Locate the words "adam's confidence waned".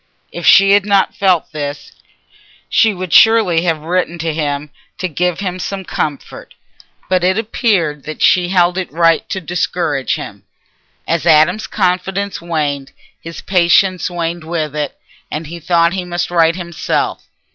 11.27-12.93